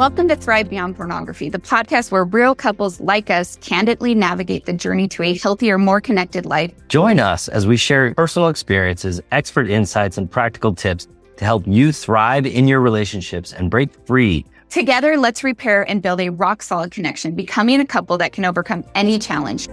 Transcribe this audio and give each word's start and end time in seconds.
Welcome 0.00 0.28
to 0.28 0.36
Thrive 0.36 0.70
Beyond 0.70 0.96
Pornography, 0.96 1.50
the 1.50 1.58
podcast 1.58 2.10
where 2.10 2.24
real 2.24 2.54
couples 2.54 3.00
like 3.00 3.28
us 3.28 3.56
candidly 3.56 4.14
navigate 4.14 4.64
the 4.64 4.72
journey 4.72 5.06
to 5.08 5.22
a 5.22 5.36
healthier, 5.36 5.76
more 5.76 6.00
connected 6.00 6.46
life. 6.46 6.72
Join 6.88 7.20
us 7.20 7.48
as 7.48 7.66
we 7.66 7.76
share 7.76 8.14
personal 8.14 8.48
experiences, 8.48 9.20
expert 9.30 9.68
insights, 9.68 10.16
and 10.16 10.30
practical 10.30 10.74
tips 10.74 11.06
to 11.36 11.44
help 11.44 11.66
you 11.66 11.92
thrive 11.92 12.46
in 12.46 12.66
your 12.66 12.80
relationships 12.80 13.52
and 13.52 13.70
break 13.70 13.90
free. 14.06 14.46
Together, 14.70 15.18
let's 15.18 15.44
repair 15.44 15.86
and 15.86 16.00
build 16.00 16.22
a 16.22 16.30
rock 16.30 16.62
solid 16.62 16.92
connection, 16.92 17.34
becoming 17.34 17.78
a 17.78 17.86
couple 17.86 18.16
that 18.16 18.32
can 18.32 18.46
overcome 18.46 18.82
any 18.94 19.18
challenge. 19.18 19.68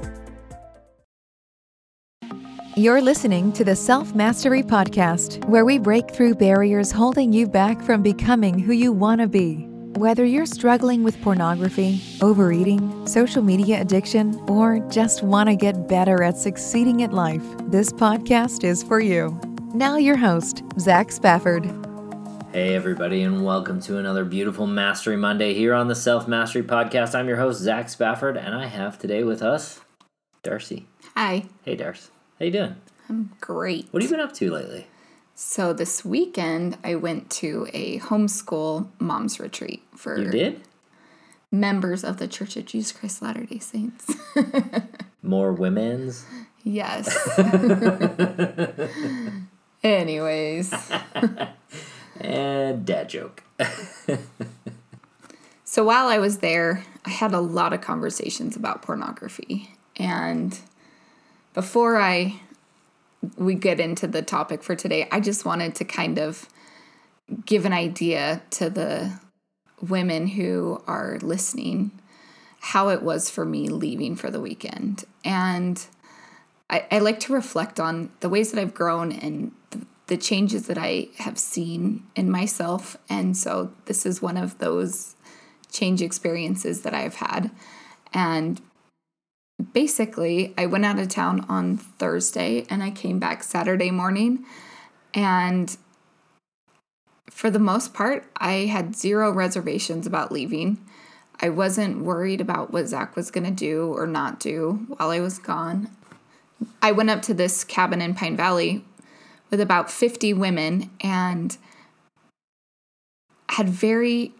You're 2.75 3.01
listening 3.01 3.53
to 3.53 3.63
the 3.63 3.77
Self 3.77 4.13
Mastery 4.13 4.61
Podcast, 4.61 5.45
where 5.45 5.63
we 5.63 5.79
break 5.79 6.11
through 6.11 6.35
barriers 6.35 6.91
holding 6.91 7.31
you 7.31 7.47
back 7.47 7.81
from 7.81 8.03
becoming 8.03 8.59
who 8.59 8.73
you 8.73 8.91
want 8.91 9.21
to 9.21 9.27
be. 9.27 9.69
Whether 9.97 10.25
you're 10.25 10.45
struggling 10.45 11.01
with 11.03 11.19
pornography, 11.23 12.03
overeating, 12.21 13.07
social 13.07 13.41
media 13.41 13.81
addiction, 13.81 14.35
or 14.47 14.77
just 14.91 15.23
want 15.23 15.49
to 15.49 15.55
get 15.55 15.87
better 15.87 16.21
at 16.21 16.37
succeeding 16.37 17.01
at 17.01 17.13
life, 17.13 17.41
this 17.61 17.91
podcast 17.91 18.63
is 18.63 18.83
for 18.83 18.99
you. 18.99 19.35
Now, 19.73 19.97
your 19.97 20.15
host, 20.15 20.61
Zach 20.79 21.11
Spafford. 21.11 21.65
Hey, 22.53 22.75
everybody, 22.75 23.23
and 23.23 23.43
welcome 23.43 23.81
to 23.81 23.97
another 23.97 24.23
beautiful 24.23 24.67
Mastery 24.67 25.17
Monday 25.17 25.55
here 25.55 25.73
on 25.73 25.87
the 25.87 25.95
Self 25.95 26.27
Mastery 26.27 26.61
Podcast. 26.61 27.15
I'm 27.15 27.27
your 27.27 27.37
host, 27.37 27.59
Zach 27.59 27.89
Spafford, 27.89 28.37
and 28.37 28.53
I 28.53 28.67
have 28.67 28.99
today 28.99 29.23
with 29.23 29.41
us 29.41 29.81
Darcy. 30.43 30.85
Hi, 31.15 31.45
Hey, 31.65 31.75
Darcy. 31.75 32.11
How 32.37 32.45
you 32.45 32.51
doing? 32.51 32.75
I'm 33.09 33.31
great. 33.41 33.87
What 33.89 34.03
have 34.03 34.11
you 34.11 34.15
been 34.15 34.23
up 34.23 34.33
to 34.33 34.51
lately? 34.51 34.85
So, 35.39 35.71
this 35.71 36.03
weekend, 36.03 36.79
I 36.83 36.95
went 36.95 37.29
to 37.29 37.67
a 37.71 37.99
homeschool 37.99 38.87
mom's 38.97 39.39
retreat 39.39 39.83
for 39.95 40.17
You 40.17 40.31
did? 40.31 40.61
members 41.51 42.03
of 42.03 42.17
the 42.17 42.27
Church 42.27 42.57
of 42.57 42.65
Jesus 42.65 42.91
Christ 42.91 43.21
Latter 43.21 43.45
day 43.45 43.59
Saints. 43.59 44.15
More 45.21 45.53
women's? 45.53 46.25
yes. 46.63 47.07
Anyways. 49.83 50.73
And 51.13 51.49
eh, 52.19 52.71
dad 52.83 53.07
joke. 53.07 53.43
So 55.63 55.83
while 55.83 56.07
I 56.07 56.17
was 56.17 56.39
there, 56.39 56.83
I 57.05 57.11
had 57.11 57.33
a 57.33 57.39
lot 57.39 57.73
of 57.73 57.81
conversations 57.81 58.55
about 58.55 58.81
pornography. 58.81 59.75
And 59.97 60.57
before 61.53 61.97
I 61.97 62.39
we 63.37 63.55
get 63.55 63.79
into 63.79 64.07
the 64.07 64.21
topic 64.21 64.63
for 64.63 64.75
today, 64.75 65.07
I 65.11 65.19
just 65.19 65.45
wanted 65.45 65.75
to 65.75 65.85
kind 65.85 66.17
of 66.17 66.47
give 67.45 67.65
an 67.65 67.73
idea 67.73 68.41
to 68.51 68.69
the 68.69 69.19
women 69.81 70.27
who 70.27 70.81
are 70.87 71.17
listening 71.21 71.91
how 72.59 72.89
it 72.89 73.01
was 73.01 73.29
for 73.29 73.45
me 73.45 73.69
leaving 73.69 74.15
for 74.15 74.29
the 74.29 74.41
weekend. 74.41 75.05
And 75.23 75.85
I, 76.69 76.85
I 76.91 76.99
like 76.99 77.19
to 77.21 77.33
reflect 77.33 77.79
on 77.79 78.11
the 78.19 78.29
ways 78.29 78.51
that 78.51 78.59
I've 78.59 78.73
grown 78.73 79.11
and 79.11 79.51
the, 79.69 79.85
the 80.07 80.17
changes 80.17 80.67
that 80.67 80.77
I 80.77 81.09
have 81.17 81.37
seen 81.37 82.03
in 82.15 82.29
myself. 82.29 82.97
And 83.09 83.37
so 83.37 83.71
this 83.85 84.05
is 84.05 84.21
one 84.21 84.37
of 84.37 84.57
those 84.57 85.15
change 85.71 86.01
experiences 86.01 86.81
that 86.81 86.93
I've 86.93 87.15
had. 87.15 87.51
And 88.13 88.61
basically, 89.73 90.53
I 90.57 90.65
went 90.65 90.85
out 90.85 90.99
of 90.99 91.07
town 91.07 91.45
on 91.49 91.77
Thursday 91.77 92.65
and 92.69 92.83
I 92.83 92.91
came 92.91 93.19
back 93.19 93.43
Saturday 93.43 93.91
morning. 93.91 94.45
And 95.13 95.75
for 97.29 97.49
the 97.49 97.59
most 97.59 97.93
part, 97.93 98.25
I 98.37 98.65
had 98.65 98.95
zero 98.95 99.31
reservations 99.31 100.05
about 100.05 100.31
leaving. 100.31 100.77
I 101.39 101.49
wasn't 101.49 102.03
worried 102.03 102.41
about 102.41 102.71
what 102.71 102.87
Zach 102.87 103.15
was 103.15 103.31
going 103.31 103.43
to 103.43 103.51
do 103.51 103.93
or 103.93 104.07
not 104.07 104.39
do 104.39 104.85
while 104.97 105.09
I 105.09 105.19
was 105.19 105.37
gone. 105.37 105.89
I 106.81 106.91
went 106.91 107.11
up 107.11 107.21
to 107.23 107.33
this 107.33 107.63
cabin 107.63 108.01
in 108.01 108.15
Pine 108.15 108.35
Valley 108.35 108.83
with 109.49 109.61
about 109.61 109.91
50 109.91 110.33
women 110.33 110.89
and 111.01 111.55
had 113.49 113.69
very, 113.69 114.33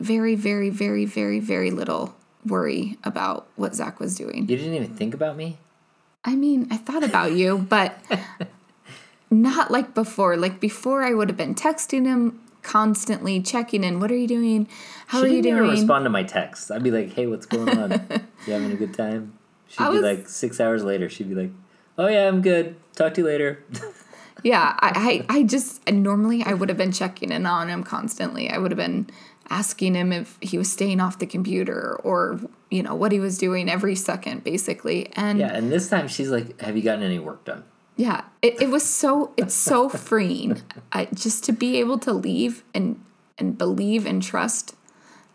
very, 0.00 0.34
very, 0.34 0.70
very, 0.70 1.04
very, 1.04 1.38
very 1.38 1.70
little 1.70 2.16
worry 2.46 2.98
about 3.04 3.46
what 3.56 3.74
Zach 3.74 4.00
was 4.00 4.16
doing. 4.16 4.48
You 4.48 4.56
didn't 4.56 4.74
even 4.74 4.94
think 4.94 5.14
about 5.14 5.36
me? 5.36 5.58
I 6.24 6.34
mean, 6.34 6.68
I 6.70 6.76
thought 6.76 7.02
about 7.04 7.32
you, 7.32 7.58
but 7.58 7.98
not 9.30 9.70
like 9.70 9.94
before. 9.94 10.36
Like 10.36 10.60
before, 10.60 11.02
I 11.02 11.12
would 11.14 11.28
have 11.28 11.36
been 11.36 11.54
texting 11.54 12.04
him 12.06 12.40
constantly, 12.62 13.40
checking 13.40 13.82
in. 13.84 13.98
What 14.00 14.10
are 14.12 14.16
you 14.16 14.28
doing? 14.28 14.68
How 15.08 15.20
she 15.20 15.24
are 15.24 15.28
you 15.28 15.42
didn't 15.42 15.58
even 15.58 15.70
respond 15.70 16.04
to 16.04 16.10
my 16.10 16.22
texts. 16.22 16.70
I'd 16.70 16.82
be 16.82 16.90
like, 16.90 17.12
hey, 17.12 17.26
what's 17.26 17.46
going 17.46 17.76
on? 17.76 17.90
you 18.46 18.52
having 18.52 18.70
a 18.72 18.76
good 18.76 18.94
time? 18.94 19.36
She'd 19.68 19.82
I 19.82 19.88
be 19.90 19.94
was- 19.96 20.02
like, 20.02 20.28
six 20.28 20.60
hours 20.60 20.84
later, 20.84 21.08
she'd 21.08 21.28
be 21.28 21.34
like, 21.34 21.50
oh, 21.98 22.06
yeah, 22.06 22.28
I'm 22.28 22.40
good. 22.42 22.76
Talk 22.94 23.14
to 23.14 23.22
you 23.22 23.26
later. 23.26 23.64
Yeah, 24.42 24.76
I, 24.80 25.24
I, 25.28 25.38
I 25.38 25.42
just 25.44 25.88
normally 25.90 26.42
I 26.42 26.52
would 26.52 26.68
have 26.68 26.78
been 26.78 26.92
checking 26.92 27.30
in 27.30 27.46
on 27.46 27.68
him 27.68 27.84
constantly. 27.84 28.50
I 28.50 28.58
would 28.58 28.70
have 28.70 28.78
been 28.78 29.08
asking 29.50 29.94
him 29.94 30.12
if 30.12 30.38
he 30.40 30.58
was 30.58 30.70
staying 30.70 31.00
off 31.00 31.18
the 31.18 31.26
computer 31.26 31.96
or 32.02 32.40
you 32.70 32.82
know 32.82 32.94
what 32.94 33.12
he 33.12 33.20
was 33.20 33.38
doing 33.38 33.68
every 33.68 33.94
second, 33.94 34.44
basically. 34.44 35.12
And 35.14 35.38
yeah, 35.38 35.54
and 35.54 35.70
this 35.70 35.88
time 35.88 36.08
she's 36.08 36.30
like, 36.30 36.60
have 36.60 36.76
you 36.76 36.82
gotten 36.82 37.04
any 37.04 37.18
work 37.18 37.44
done? 37.44 37.64
Yeah, 37.96 38.24
it, 38.40 38.60
it 38.62 38.70
was 38.70 38.82
so 38.82 39.32
it's 39.36 39.54
so 39.54 39.88
freeing 39.88 40.62
I, 40.92 41.08
just 41.14 41.44
to 41.44 41.52
be 41.52 41.78
able 41.78 41.98
to 41.98 42.12
leave 42.12 42.64
and 42.74 43.04
and 43.38 43.56
believe 43.56 44.06
and 44.06 44.22
trust 44.22 44.74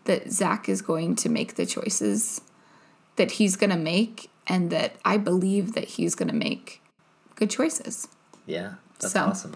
that 0.05 0.31
Zach 0.31 0.67
is 0.67 0.81
going 0.81 1.15
to 1.17 1.29
make 1.29 1.55
the 1.55 1.65
choices 1.65 2.41
that 3.17 3.31
he's 3.31 3.55
going 3.55 3.69
to 3.71 3.77
make, 3.77 4.29
and 4.47 4.69
that 4.71 4.95
I 5.03 5.17
believe 5.17 5.73
that 5.73 5.85
he's 5.85 6.15
going 6.15 6.29
to 6.29 6.35
make 6.35 6.81
good 7.35 7.49
choices. 7.49 8.07
Yeah, 8.45 8.75
that's 8.99 9.13
So, 9.13 9.21
awesome. 9.25 9.55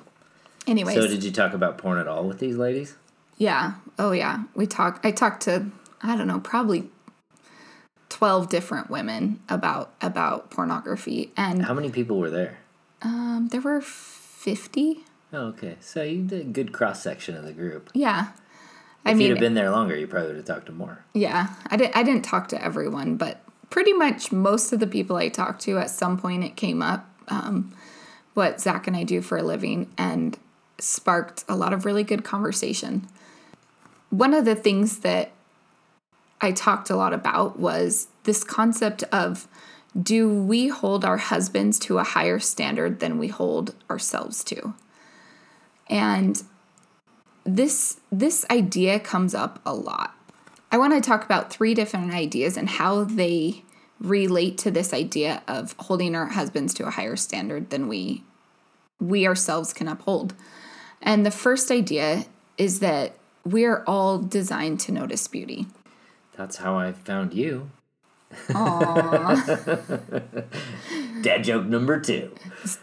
Anyways, 0.68 0.96
So, 0.96 1.08
did 1.08 1.24
you 1.24 1.32
talk 1.32 1.54
about 1.54 1.78
porn 1.78 1.98
at 2.00 2.08
all 2.08 2.24
with 2.28 2.40
these 2.40 2.58
ladies? 2.58 2.96
yeah, 3.38 3.74
oh 3.98 4.12
yeah, 4.12 4.44
we 4.56 4.68
talked. 4.68 5.06
I 5.06 5.12
talked 5.12 5.44
to 5.44 5.68
I 6.04 6.16
don't 6.16 6.28
know 6.28 6.40
probably 6.40 6.90
twelve 8.10 8.50
different 8.50 8.90
women 8.90 9.40
about 9.50 9.94
about 10.02 10.52
pornography, 10.52 11.32
and 11.38 11.64
How 11.66 11.74
many 11.74 11.90
people 11.90 12.20
were 12.20 12.30
there? 12.30 12.58
um, 13.02 13.48
there 13.52 13.62
were 13.62 13.82
fifty. 13.82 15.04
Oh, 15.34 15.48
okay. 15.48 15.78
So 15.80 16.04
you 16.04 16.24
did 16.24 16.42
a 16.42 16.44
good 16.44 16.72
cross 16.74 17.02
section 17.02 17.36
of 17.36 17.44
the 17.46 17.54
group. 17.54 17.90
Yeah. 17.94 18.30
I 19.06 19.12
If 19.12 19.18
mean, 19.18 19.28
you'd 19.30 19.38
have 19.38 19.40
been 19.40 19.54
there 19.56 19.72
longer, 19.72 19.96
you 19.98 20.06
probably 20.06 20.28
would 20.28 20.36
have 20.38 20.46
talked 20.46 20.66
to 20.68 20.72
more. 20.74 21.04
Yeah, 21.14 21.48
I 21.68 21.78
didn't. 21.78 21.96
I 21.98 22.04
didn't 22.04 22.24
talk 22.24 22.50
to 22.50 22.64
everyone, 22.64 23.16
but 23.16 23.42
pretty 23.72 23.94
much 23.94 24.32
most 24.32 24.72
of 24.74 24.80
the 24.80 24.86
people 24.88 25.16
I 25.16 25.30
talked 25.30 25.62
to 25.64 25.78
at 25.80 25.90
some 25.90 26.18
point 26.20 26.44
it 26.44 26.56
came 26.56 26.82
up 26.84 27.10
um, 27.30 27.74
what 28.34 28.62
Zach 28.62 28.88
and 28.88 28.96
I 28.96 29.04
do 29.04 29.22
for 29.22 29.38
a 29.38 29.44
living, 29.44 29.92
and 29.98 30.38
sparked 30.80 31.44
a 31.48 31.56
lot 31.56 31.74
of 31.74 31.86
really 31.86 32.04
good 32.04 32.24
conversation. 32.24 33.08
One 34.10 34.34
of 34.34 34.46
the 34.46 34.56
things 34.56 35.00
that 35.00 35.32
I 36.42 36.52
talked 36.52 36.90
a 36.90 36.96
lot 36.96 37.14
about 37.14 37.60
was 37.60 38.08
this 38.24 38.44
concept 38.44 39.04
of 39.04 39.48
do 40.02 40.30
we 40.30 40.70
hold 40.70 41.04
our 41.04 41.18
husbands 41.18 41.78
to 41.80 41.98
a 41.98 42.04
higher 42.04 42.40
standard 42.40 43.00
than 43.00 43.18
we 43.18 43.28
hold 43.28 43.76
ourselves 43.90 44.44
to? 44.46 44.74
And 45.90 46.42
this 47.44 48.00
this 48.12 48.46
idea 48.50 49.00
comes 49.00 49.36
up 49.36 49.60
a 49.66 49.74
lot. 49.74 50.16
I 50.72 50.78
want 50.78 50.94
to 50.94 51.02
talk 51.02 51.26
about 51.26 51.52
three 51.52 51.74
different 51.74 52.14
ideas 52.14 52.56
and 52.56 52.70
how 52.70 53.04
they 53.04 53.64
relate 54.02 54.58
to 54.58 54.72
this 54.72 54.94
idea 54.94 55.44
of 55.48 55.76
holding 55.78 56.16
our 56.16 56.28
husbands 56.28 56.74
to 56.74 56.88
a 56.88 56.90
higher 56.90 57.16
standard 57.16 57.70
than 57.70 57.88
we 57.88 58.24
we 59.00 59.28
ourselves 59.28 59.74
can 59.74 59.88
uphold. 59.88 60.34
And 61.02 61.26
the 61.26 61.32
first 61.32 61.72
idea 61.72 62.26
is 62.58 62.80
that 62.80 63.16
we 63.44 63.66
are 63.66 63.84
all 63.88 64.20
designed 64.20 64.80
to 64.82 64.92
notice 64.92 65.28
beauty. 65.28 65.66
That's 66.38 66.58
how 66.58 66.78
I 66.78 66.92
found 66.92 67.34
you. 67.34 67.72
Dad 68.48 69.34
joke 71.44 71.66
number 71.66 72.00
two. 72.00 72.34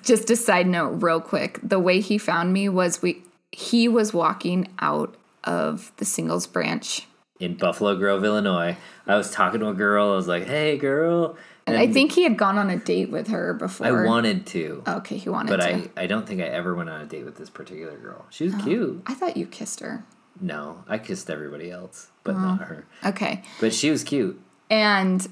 Just 0.02 0.31
a 0.31 0.37
side 0.37 0.66
note 0.66 1.02
real 1.02 1.20
quick. 1.20 1.58
The 1.62 1.78
way 1.78 2.00
he 2.00 2.19
found 2.19 2.52
me 2.52 2.69
was 2.69 3.00
we 3.00 3.22
he 3.50 3.88
was 3.88 4.12
walking 4.12 4.69
out 4.78 5.16
of 5.44 5.90
the 5.96 6.04
singles 6.04 6.46
branch 6.46 7.07
In 7.40 7.55
Buffalo 7.55 7.94
Grove, 7.96 8.25
Illinois, 8.25 8.76
I 9.06 9.17
was 9.17 9.31
talking 9.31 9.61
to 9.61 9.69
a 9.69 9.75
girl. 9.75 10.12
I 10.12 10.17
was 10.17 10.26
like, 10.26 10.44
"Hey, 10.46 10.76
girl," 10.76 11.37
and 11.69 11.76
I 11.76 11.87
think 11.87 12.12
he 12.12 12.25
had 12.25 12.37
gone 12.37 12.58
on 12.58 12.69
a 12.69 12.76
date 12.76 13.11
with 13.11 13.29
her 13.29 13.55
before. 13.55 13.87
I 13.87 14.05
wanted 14.06 14.44
to, 14.49 14.82
oh, 14.87 14.96
Okay, 14.96 15.19
he 15.19 15.29
wanted 15.29 15.50
but 15.50 15.58
to. 15.58 15.73
I, 15.73 15.90
I 15.96 16.06
don't 16.08 16.26
think 16.26 16.40
I 16.40 16.46
ever 16.46 16.75
went 16.75 16.90
on 16.90 17.00
a 17.00 17.06
date 17.06 17.25
with 17.25 17.37
this 17.37 17.49
particular 17.49 17.96
girl. 17.96 18.26
She 18.31 18.49
Oh. 18.49 18.55
was 18.55 18.64
cute. 18.64 19.02
I 19.06 19.14
thought 19.14 19.37
you 19.37 19.46
kissed 19.46 19.79
her. 19.81 20.05
No, 20.40 20.82
I 20.88 20.99
kissed 20.99 21.31
everybody 21.31 21.70
else, 21.70 22.08
but 22.25 22.35
Oh. 22.35 22.38
not 22.40 22.61
her. 22.62 22.87
Okay. 23.06 23.43
But 23.61 23.73
she 23.73 23.90
was 23.90 24.02
cute. 24.02 24.40
And 24.69 25.25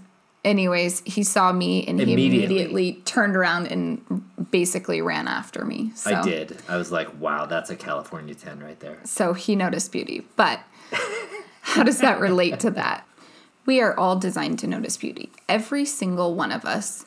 anyways, 0.44 1.00
he 1.06 1.25
saw 1.25 1.53
me 1.53 1.85
and 1.88 1.99
he 1.99 2.05
Immediately. 2.12 2.44
immediately 2.44 2.93
turned 3.05 3.35
around 3.37 3.67
and 3.67 4.23
basically 4.53 5.03
ran 5.03 5.26
after 5.26 5.64
me. 5.64 5.91
So 5.97 6.14
I 6.14 6.23
did. 6.23 6.56
I 6.69 6.76
was 6.76 6.93
like, 6.93 7.20
"Wow, 7.20 7.47
that's 7.47 7.69
a 7.70 7.75
California 7.76 8.37
ten 8.37 8.61
right 8.62 8.79
there." 8.79 8.99
so 9.03 9.32
he 9.32 9.56
noticed 9.56 9.91
beauty. 9.91 10.25
But 10.37 10.61
how 11.76 11.82
does 11.82 11.99
that 11.99 12.20
relate 12.20 12.61
to 12.61 12.70
that? 12.73 13.06
We 13.67 13.81
are 13.81 13.99
all 13.99 14.17
designed 14.17 14.58
to 14.61 14.67
notice 14.67 14.96
beauty. 14.96 15.31
Every 15.49 15.84
single 15.84 16.34
one 16.34 16.52
of 16.52 16.64
us 16.64 17.05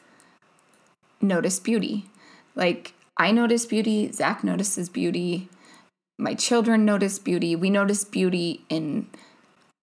notice 1.22 1.60
beauty. 1.60 2.06
Like 2.56 2.94
I 3.18 3.32
notice 3.32 3.66
beauty, 3.66 4.12
Zach 4.12 4.44
notices 4.44 4.90
beauty, 4.90 5.50
my 6.18 6.34
children 6.34 6.84
notice 6.86 7.18
beauty. 7.18 7.56
We 7.56 7.70
notice 7.70 8.04
beauty 8.04 8.66
in 8.70 9.08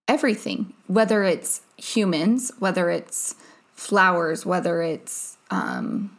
everything, 0.06 0.74
whether 0.86 1.24
it's 1.24 1.62
humans, 1.78 2.52
whether 2.58 2.90
it's 2.90 3.34
flowers, 3.74 4.44
whether 4.46 4.82
it's 4.82 5.38
um, 5.50 6.16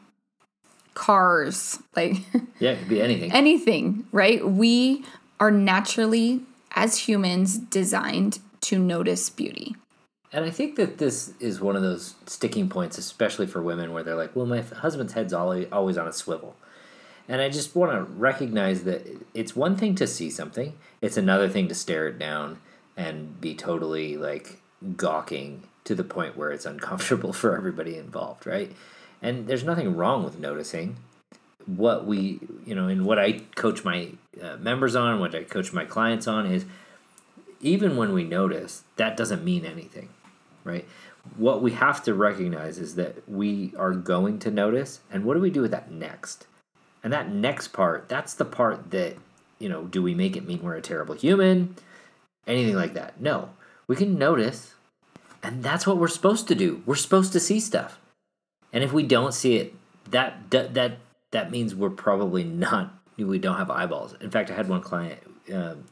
cars, 0.95 1.79
like 1.95 2.15
Yeah, 2.59 2.71
it 2.71 2.79
could 2.79 2.89
be 2.89 3.01
anything. 3.01 3.31
anything, 3.31 4.07
right? 4.11 4.47
We 4.47 5.05
are 5.39 5.51
naturally, 5.51 6.41
as 6.75 6.97
humans, 7.07 7.57
designed 7.59 8.39
to 8.61 8.79
notice 8.79 9.29
beauty. 9.29 9.75
And 10.33 10.43
I 10.43 10.49
think 10.49 10.75
that 10.75 10.97
this 10.97 11.33
is 11.39 11.61
one 11.61 11.75
of 11.75 11.81
those 11.81 12.15
sticking 12.25 12.69
points, 12.69 12.97
especially 12.97 13.47
for 13.47 13.61
women, 13.61 13.93
where 13.93 14.03
they're 14.03 14.15
like, 14.15 14.35
well, 14.35 14.45
my 14.45 14.61
husband's 14.61 15.13
head's 15.13 15.33
always, 15.33 15.71
on 15.71 16.07
a 16.07 16.13
swivel. 16.13 16.55
And 17.29 17.41
I 17.41 17.49
just 17.49 17.75
want 17.75 17.91
to 17.91 18.01
recognize 18.13 18.83
that 18.83 19.05
it's 19.33 19.55
one 19.55 19.75
thing 19.75 19.95
to 19.95 20.07
see 20.07 20.29
something, 20.29 20.73
it's 21.01 21.17
another 21.17 21.49
thing 21.49 21.67
to 21.67 21.75
stare 21.75 22.07
it 22.07 22.19
down 22.19 22.59
and 22.95 23.39
be 23.39 23.53
totally 23.53 24.17
like 24.17 24.61
gawking 24.95 25.63
to 25.83 25.95
the 25.95 26.03
point 26.03 26.37
where 26.37 26.51
it's 26.51 26.65
uncomfortable 26.65 27.33
for 27.41 27.55
everybody 27.55 27.97
involved, 27.97 28.45
right? 28.45 28.71
And 29.21 29.47
there's 29.47 29.63
nothing 29.63 29.95
wrong 29.95 30.23
with 30.23 30.39
noticing. 30.39 30.97
What 31.65 32.05
we, 32.05 32.39
you 32.65 32.75
know, 32.75 32.87
and 32.87 33.05
what 33.05 33.19
I 33.19 33.41
coach 33.55 33.83
my 33.83 34.11
uh, 34.41 34.57
members 34.57 34.95
on, 34.95 35.19
what 35.19 35.35
I 35.35 35.43
coach 35.43 35.73
my 35.73 35.83
clients 35.83 36.27
on 36.27 36.45
is 36.45 36.65
even 37.61 37.97
when 37.97 38.13
we 38.13 38.23
notice, 38.23 38.83
that 38.97 39.17
doesn't 39.17 39.43
mean 39.43 39.65
anything, 39.65 40.09
right? 40.63 40.87
What 41.35 41.61
we 41.61 41.71
have 41.71 42.03
to 42.03 42.13
recognize 42.13 42.77
is 42.77 42.95
that 42.95 43.27
we 43.27 43.73
are 43.77 43.93
going 43.93 44.39
to 44.39 44.51
notice, 44.51 45.01
and 45.11 45.25
what 45.25 45.33
do 45.33 45.39
we 45.39 45.49
do 45.49 45.61
with 45.61 45.71
that 45.71 45.91
next? 45.91 46.47
And 47.03 47.11
that 47.13 47.31
next 47.31 47.69
part, 47.69 48.09
that's 48.09 48.33
the 48.33 48.45
part 48.45 48.91
that, 48.91 49.17
you 49.59 49.69
know, 49.69 49.83
do 49.83 50.01
we 50.01 50.13
make 50.13 50.35
it 50.35 50.47
mean 50.47 50.61
we're 50.61 50.75
a 50.75 50.81
terrible 50.81 51.15
human? 51.15 51.75
Anything 52.45 52.75
like 52.75 52.93
that. 52.93 53.19
No. 53.19 53.49
We 53.87 53.95
can 53.95 54.17
notice, 54.17 54.73
and 55.41 55.63
that's 55.63 55.87
what 55.87 55.97
we're 55.97 56.07
supposed 56.09 56.47
to 56.49 56.55
do. 56.55 56.81
We're 56.85 56.95
supposed 56.95 57.31
to 57.33 57.39
see 57.39 57.59
stuff. 57.59 57.99
And 58.73 58.83
if 58.83 58.91
we 58.91 59.03
don't 59.03 59.33
see 59.33 59.57
it, 59.57 59.73
that 60.11 60.51
that 60.51 60.97
that, 61.31 61.51
means 61.51 61.73
we're 61.73 61.89
probably 61.89 62.43
not 62.43 62.93
we 63.17 63.39
don't 63.39 63.57
have 63.57 63.71
eyeballs. 63.71 64.15
In 64.19 64.29
fact, 64.29 64.51
I 64.51 64.55
had 64.55 64.67
one 64.67 64.81
client 64.81 65.19
um, 65.53 65.85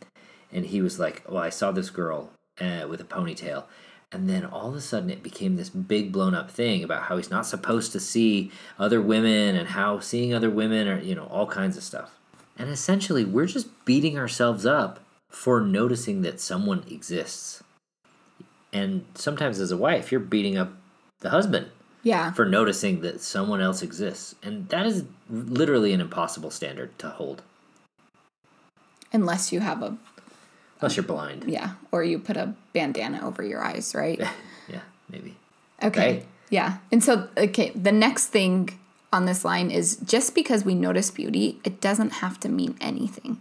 and 0.51 0.65
he 0.65 0.81
was 0.81 0.99
like, 0.99 1.23
"Well, 1.27 1.41
I 1.43 1.49
saw 1.49 1.71
this 1.71 1.89
girl 1.89 2.29
uh, 2.59 2.85
with 2.89 3.01
a 3.01 3.05
ponytail." 3.05 3.63
And 4.11 4.29
then 4.29 4.45
all 4.45 4.69
of 4.69 4.75
a 4.75 4.81
sudden, 4.81 5.09
it 5.09 5.23
became 5.23 5.55
this 5.57 5.69
big 5.69 6.11
blown 6.11 6.33
up 6.35 6.49
thing 6.49 6.83
about 6.83 7.03
how 7.03 7.17
he's 7.17 7.31
not 7.31 7.45
supposed 7.45 7.91
to 7.91 7.99
see 7.99 8.51
other 8.79 9.01
women 9.01 9.55
and 9.55 9.69
how 9.69 9.99
seeing 9.99 10.33
other 10.33 10.49
women 10.49 10.87
are, 10.87 10.99
you 10.99 11.15
know, 11.15 11.25
all 11.25 11.47
kinds 11.47 11.75
of 11.75 11.83
stuff. 11.83 12.17
And 12.57 12.69
essentially, 12.69 13.25
we're 13.25 13.47
just 13.47 13.67
beating 13.83 14.17
ourselves 14.17 14.65
up 14.65 14.99
for 15.29 15.59
noticing 15.59 16.21
that 16.21 16.39
someone 16.39 16.85
exists. 16.89 17.61
And 18.71 19.05
sometimes, 19.15 19.59
as 19.59 19.71
a 19.71 19.77
wife, 19.77 20.11
you're 20.11 20.21
beating 20.21 20.57
up 20.57 20.71
the 21.19 21.31
husband 21.31 21.67
Yeah. 22.03 22.31
for 22.31 22.45
noticing 22.45 23.01
that 23.01 23.19
someone 23.21 23.59
else 23.59 23.81
exists. 23.81 24.35
And 24.43 24.69
that 24.69 24.85
is 24.85 25.03
literally 25.29 25.91
an 25.91 25.99
impossible 25.99 26.51
standard 26.51 26.97
to 26.99 27.09
hold, 27.09 27.41
Unless 29.11 29.51
you 29.51 29.59
have 29.61 29.81
a, 29.81 29.97
unless 30.79 30.95
you're 30.97 31.03
blind. 31.05 31.45
yeah, 31.47 31.71
or 31.91 32.03
you 32.03 32.19
put 32.19 32.37
a 32.37 32.53
bandana 32.73 33.25
over 33.25 33.43
your 33.43 33.63
eyes, 33.63 33.93
right? 33.95 34.21
Yeah, 34.67 34.81
maybe. 35.09 35.35
Okay. 35.83 36.13
Right. 36.13 36.25
Yeah. 36.49 36.77
And 36.91 37.03
so, 37.03 37.27
okay, 37.37 37.69
the 37.75 37.91
next 37.91 38.29
thing 38.29 38.79
on 39.13 39.25
this 39.25 39.45
line 39.45 39.69
is 39.69 39.97
just 39.97 40.33
because 40.33 40.65
we 40.65 40.73
notice 40.73 41.11
beauty, 41.11 41.59
it 41.63 41.81
doesn't 41.81 42.13
have 42.13 42.39
to 42.39 42.49
mean 42.49 42.75
anything. 42.81 43.39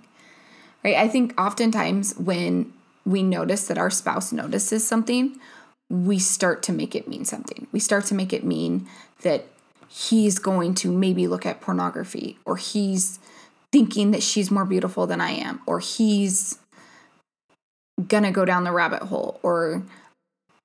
Right? 0.85 0.97
I 0.97 1.09
think 1.09 1.39
oftentimes 1.41 2.15
when 2.19 2.75
we 3.07 3.23
notice 3.23 3.67
that 3.69 3.79
our 3.79 3.89
spouse 3.89 4.33
notices 4.33 4.87
something, 4.87 5.39
we 5.89 6.19
start 6.19 6.63
to 6.65 6.73
make 6.73 6.95
it 6.95 7.09
mean 7.09 7.25
something. 7.25 7.67
We 7.73 7.81
start 7.81 8.05
to 8.07 8.15
make 8.15 8.35
it 8.35 8.45
mean 8.45 8.87
that 9.23 9.47
he's 9.89 10.39
going 10.39 10.75
to 10.75 10.93
maybe 10.93 11.27
look 11.27 11.47
at 11.47 11.61
pornography 11.61 12.39
or 12.45 12.57
he's 12.57 13.19
thinking 13.73 14.11
that 14.11 14.23
she's 14.23 14.51
more 14.51 14.65
beautiful 14.65 15.07
than 15.07 15.21
I 15.21 15.31
am 15.31 15.61
or 15.67 15.81
he's 15.81 16.59
gonna 18.09 18.33
go 18.33 18.45
down 18.45 18.65
the 18.65 18.73
rabbit 18.73 19.03
hole 19.03 19.39
or 19.43 19.83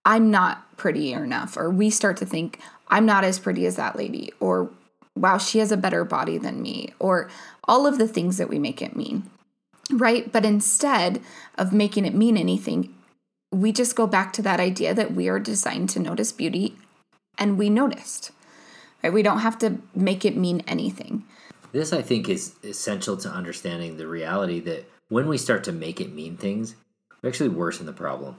I'm 0.06 0.32
not 0.32 0.78
pretty 0.78 1.14
enough, 1.14 1.58
or 1.58 1.70
we 1.70 1.90
start 1.90 2.18
to 2.18 2.26
think 2.26 2.60
I'm 2.88 3.06
not 3.06 3.24
as 3.24 3.38
pretty 3.38 3.66
as 3.66 3.76
that 3.76 3.96
lady, 3.96 4.32
or 4.40 4.72
wow, 5.16 5.38
she 5.38 5.60
has 5.60 5.72
a 5.72 5.78
better 5.78 6.04
body 6.04 6.38
than 6.38 6.62
me, 6.62 6.94
or 7.00 7.30
all 7.66 7.86
of 7.86 7.98
the 7.98 8.08
things 8.08 8.38
that 8.38 8.50
we 8.50 8.58
make 8.58 8.82
it 8.82 8.96
mean, 8.96 9.30
right? 9.92 10.32
But 10.32 10.46
instead 10.46 11.22
of 11.58 11.74
making 11.74 12.06
it 12.06 12.16
mean 12.16 12.38
anything, 12.38 12.96
we 13.52 13.72
just 13.72 13.96
go 13.96 14.08
back 14.08 14.34
to 14.34 14.42
that 14.44 14.60
idea 14.60 14.94
that 14.94 15.14
we 15.14 15.28
are 15.28 15.40
designed 15.40 15.90
to 15.90 16.00
notice 16.00 16.32
beauty 16.32 16.76
and 17.38 17.58
we 17.58 17.70
noticed, 17.70 18.32
right? 19.04 19.14
We 19.14 19.24
don't 19.24 19.40
have 19.40 19.58
to 19.60 19.80
make 19.94 20.26
it 20.26 20.38
mean 20.38 20.64
anything. 20.68 21.26
This, 21.72 21.94
I 21.94 22.02
think, 22.02 22.30
is 22.30 22.56
essential 22.64 23.18
to 23.18 23.30
understanding 23.30 23.98
the 23.98 24.08
reality 24.08 24.60
that 24.62 24.90
when 25.10 25.28
we 25.28 25.38
start 25.38 25.64
to 25.66 25.72
make 25.72 26.02
it 26.02 26.14
mean 26.14 26.38
things, 26.38 26.76
we 27.22 27.30
actually 27.30 27.50
worsen 27.50 27.86
the 27.86 27.94
problem. 27.94 28.38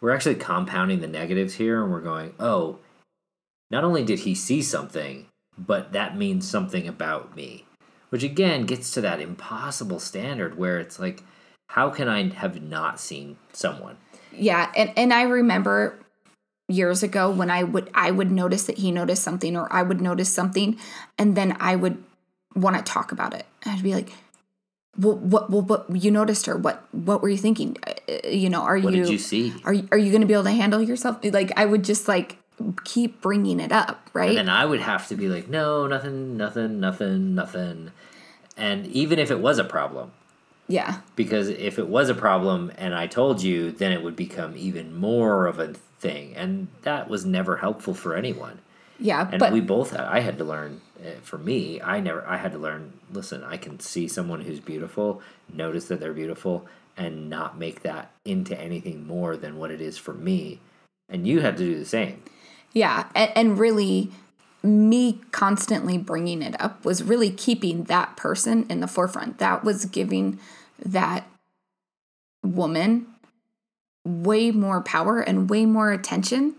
We're 0.00 0.14
actually 0.14 0.36
compounding 0.36 1.00
the 1.00 1.06
negatives 1.06 1.54
here, 1.54 1.82
and 1.82 1.92
we're 1.92 2.00
going, 2.00 2.34
oh, 2.40 2.78
not 3.70 3.84
only 3.84 4.02
did 4.02 4.20
he 4.20 4.34
see 4.34 4.62
something, 4.62 5.26
but 5.58 5.92
that 5.92 6.16
means 6.16 6.48
something 6.48 6.88
about 6.88 7.36
me. 7.36 7.66
Which 8.08 8.24
again 8.24 8.66
gets 8.66 8.90
to 8.92 9.00
that 9.02 9.20
impossible 9.20 10.00
standard 10.00 10.58
where 10.58 10.80
it's 10.80 10.98
like, 10.98 11.22
how 11.68 11.90
can 11.90 12.08
I 12.08 12.28
have 12.30 12.60
not 12.60 12.98
seen 12.98 13.36
someone? 13.52 13.96
Yeah, 14.32 14.72
and 14.74 14.92
and 14.96 15.14
I 15.14 15.22
remember 15.22 16.00
years 16.68 17.02
ago 17.02 17.30
when 17.30 17.50
I 17.50 17.62
would 17.62 17.90
I 17.94 18.10
would 18.10 18.30
notice 18.30 18.64
that 18.64 18.78
he 18.78 18.90
noticed 18.90 19.22
something 19.22 19.56
or 19.56 19.72
I 19.72 19.82
would 19.82 20.00
notice 20.00 20.32
something 20.32 20.78
and 21.18 21.36
then 21.36 21.56
I 21.60 21.76
would 21.76 22.02
want 22.54 22.76
to 22.76 22.82
talk 22.82 23.12
about 23.12 23.34
it. 23.34 23.46
I'd 23.64 23.82
be 23.82 23.94
like, 23.94 24.12
"Well, 24.98 25.16
what 25.16 25.50
well, 25.50 25.62
what 25.62 25.86
you 25.94 26.10
noticed 26.10 26.46
her? 26.46 26.56
What 26.56 26.84
what 26.92 27.22
were 27.22 27.28
you 27.28 27.38
thinking? 27.38 27.76
Uh, 27.86 28.28
you 28.28 28.48
know, 28.48 28.62
are 28.62 28.78
What 28.78 28.92
you 28.92 29.04
did 29.04 29.10
you 29.10 29.18
see? 29.18 29.54
are 29.64 29.72
you, 29.72 29.88
are 29.92 29.98
you 29.98 30.10
going 30.10 30.22
to 30.22 30.26
be 30.26 30.34
able 30.34 30.44
to 30.44 30.50
handle 30.50 30.82
yourself? 30.82 31.18
Like 31.24 31.52
I 31.56 31.64
would 31.64 31.84
just 31.84 32.08
like 32.08 32.38
keep 32.84 33.20
bringing 33.20 33.60
it 33.60 33.72
up, 33.72 34.08
right? 34.12 34.30
And 34.30 34.38
then 34.38 34.48
I 34.48 34.64
would 34.64 34.80
have 34.80 35.08
to 35.08 35.14
be 35.14 35.28
like, 35.28 35.48
no, 35.48 35.86
nothing, 35.86 36.36
nothing, 36.36 36.80
nothing, 36.80 37.34
nothing. 37.34 37.92
And 38.56 38.86
even 38.88 39.18
if 39.18 39.30
it 39.30 39.40
was 39.40 39.58
a 39.58 39.64
problem, 39.64 40.12
yeah. 40.68 41.00
because 41.16 41.48
if 41.48 41.78
it 41.78 41.88
was 41.88 42.08
a 42.08 42.14
problem 42.14 42.70
and 42.76 42.94
I 42.94 43.06
told 43.06 43.42
you, 43.42 43.70
then 43.72 43.92
it 43.92 44.02
would 44.02 44.16
become 44.16 44.54
even 44.56 44.94
more 44.94 45.46
of 45.46 45.58
a 45.58 45.72
thing, 45.98 46.34
and 46.36 46.68
that 46.82 47.08
was 47.08 47.24
never 47.24 47.56
helpful 47.56 47.94
for 47.94 48.14
anyone. 48.14 48.58
Yeah, 49.00 49.28
And 49.30 49.40
but 49.40 49.52
we 49.52 49.60
both 49.60 49.92
had. 49.92 50.00
I 50.00 50.20
had 50.20 50.38
to 50.38 50.44
learn. 50.44 50.80
uh, 51.00 51.12
For 51.22 51.38
me, 51.38 51.80
I 51.80 52.00
never. 52.00 52.26
I 52.26 52.36
had 52.36 52.52
to 52.52 52.58
learn. 52.58 52.92
Listen, 53.12 53.42
I 53.42 53.56
can 53.56 53.80
see 53.80 54.06
someone 54.08 54.42
who's 54.42 54.60
beautiful, 54.60 55.22
notice 55.52 55.86
that 55.86 56.00
they're 56.00 56.12
beautiful, 56.12 56.66
and 56.96 57.30
not 57.30 57.58
make 57.58 57.82
that 57.82 58.10
into 58.24 58.58
anything 58.60 59.06
more 59.06 59.36
than 59.36 59.56
what 59.56 59.70
it 59.70 59.80
is 59.80 59.96
for 59.96 60.12
me. 60.12 60.60
And 61.08 61.26
you 61.26 61.40
had 61.40 61.56
to 61.56 61.64
do 61.64 61.78
the 61.78 61.86
same. 61.86 62.22
Yeah, 62.72 63.08
and, 63.14 63.32
and 63.34 63.58
really, 63.58 64.10
me 64.62 65.20
constantly 65.32 65.96
bringing 65.96 66.42
it 66.42 66.60
up 66.60 66.84
was 66.84 67.02
really 67.02 67.30
keeping 67.30 67.84
that 67.84 68.16
person 68.16 68.66
in 68.68 68.80
the 68.80 68.86
forefront. 68.86 69.38
That 69.38 69.64
was 69.64 69.86
giving 69.86 70.38
that 70.84 71.26
woman 72.44 73.06
way 74.04 74.50
more 74.50 74.80
power 74.82 75.20
and 75.20 75.48
way 75.48 75.64
more 75.66 75.90
attention 75.92 76.54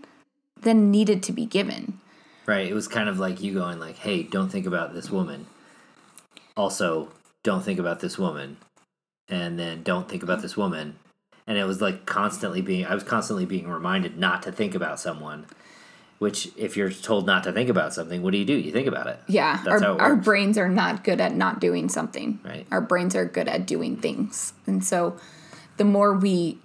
than 0.60 0.90
needed 0.90 1.22
to 1.24 1.32
be 1.32 1.46
given. 1.46 1.98
Right. 2.46 2.66
It 2.66 2.74
was 2.74 2.88
kind 2.88 3.08
of 3.08 3.18
like 3.18 3.40
you 3.42 3.54
going 3.54 3.78
like, 3.78 3.96
"Hey, 3.96 4.22
don't 4.22 4.50
think 4.50 4.66
about 4.66 4.94
this 4.94 5.10
woman." 5.10 5.46
Also, 6.56 7.08
don't 7.42 7.64
think 7.64 7.78
about 7.78 8.00
this 8.00 8.18
woman. 8.18 8.56
And 9.28 9.58
then 9.58 9.82
don't 9.82 10.08
think 10.08 10.22
about 10.22 10.42
this 10.42 10.56
woman. 10.56 10.96
And 11.46 11.58
it 11.58 11.64
was 11.64 11.80
like 11.80 12.06
constantly 12.06 12.60
being 12.60 12.86
I 12.86 12.94
was 12.94 13.04
constantly 13.04 13.46
being 13.46 13.68
reminded 13.68 14.18
not 14.18 14.42
to 14.42 14.52
think 14.52 14.74
about 14.74 15.00
someone. 15.00 15.46
Which 16.18 16.50
if 16.56 16.76
you're 16.76 16.90
told 16.90 17.26
not 17.26 17.42
to 17.44 17.52
think 17.52 17.68
about 17.68 17.92
something, 17.92 18.22
what 18.22 18.30
do 18.30 18.38
you 18.38 18.44
do? 18.44 18.52
You 18.52 18.70
think 18.70 18.86
about 18.86 19.08
it. 19.08 19.18
Yeah, 19.26 19.60
That's 19.64 19.82
our, 19.82 19.88
how 19.88 19.94
it 19.94 20.00
our 20.00 20.14
brains 20.14 20.56
are 20.56 20.68
not 20.68 21.02
good 21.02 21.20
at 21.20 21.34
not 21.34 21.60
doing 21.60 21.88
something. 21.88 22.38
Right. 22.44 22.64
Our 22.70 22.80
brains 22.80 23.16
are 23.16 23.24
good 23.24 23.48
at 23.48 23.66
doing 23.66 23.96
things. 23.96 24.52
And 24.64 24.84
so 24.84 25.16
the 25.78 25.84
more 25.84 26.14
we 26.14 26.58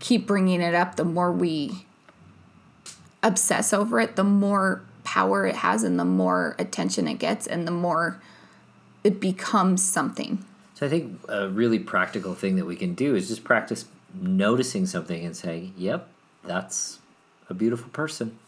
keep 0.00 0.26
bringing 0.26 0.62
it 0.62 0.74
up, 0.74 0.96
the 0.96 1.04
more 1.04 1.30
we 1.30 1.84
obsess 3.22 3.74
over 3.74 4.00
it, 4.00 4.16
the 4.16 4.24
more 4.24 4.82
power 5.04 5.46
it 5.46 5.56
has 5.56 5.84
and 5.84 6.00
the 6.00 6.04
more 6.04 6.56
attention 6.58 7.06
it 7.06 7.18
gets 7.18 7.46
and 7.46 7.66
the 7.66 7.72
more 7.72 8.20
it 9.04 9.20
becomes 9.20 9.82
something. 9.82 10.44
So 10.74 10.86
I 10.86 10.88
think 10.88 11.20
a 11.28 11.48
really 11.48 11.78
practical 11.78 12.34
thing 12.34 12.56
that 12.56 12.64
we 12.64 12.74
can 12.74 12.94
do 12.94 13.14
is 13.14 13.28
just 13.28 13.44
practice 13.44 13.84
noticing 14.20 14.86
something 14.86 15.24
and 15.24 15.36
saying, 15.36 15.74
"Yep, 15.76 16.08
that's 16.44 16.98
a 17.48 17.54
beautiful 17.54 17.90
person," 17.90 18.38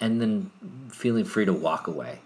and 0.00 0.20
then 0.20 0.50
feeling 0.90 1.24
free 1.24 1.44
to 1.44 1.52
walk 1.52 1.86
away, 1.86 2.20